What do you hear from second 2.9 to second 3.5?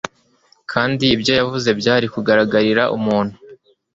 umuntu